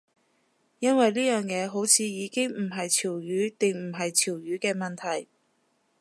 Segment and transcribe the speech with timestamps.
[0.79, 5.27] 因為呢樣嘢好似已經唔係潮語定唔係潮語嘅問題